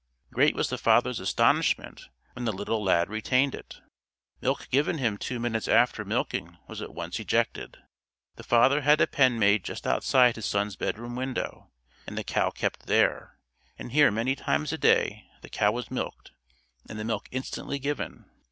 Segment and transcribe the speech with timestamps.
[0.33, 3.81] Great was the father's astonishment when the little lad retained it.
[4.41, 7.77] Milk given him two minutes after milking was at once ejected.
[8.35, 11.69] The father had a pen made just outside his son's bedroom window
[12.07, 13.37] and the cow kept there,
[13.77, 16.31] and here many times a day the cow was milked
[16.89, 18.25] and the milk instantly given.